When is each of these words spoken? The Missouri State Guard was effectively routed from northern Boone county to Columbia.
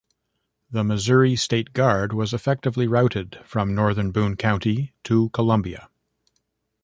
The 0.71 0.83
Missouri 0.83 1.35
State 1.35 1.73
Guard 1.73 2.11
was 2.11 2.33
effectively 2.33 2.87
routed 2.87 3.37
from 3.45 3.75
northern 3.75 4.09
Boone 4.09 4.35
county 4.35 4.93
to 5.03 5.29
Columbia. 5.29 5.89